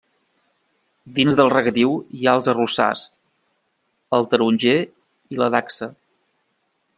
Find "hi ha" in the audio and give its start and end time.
2.21-2.33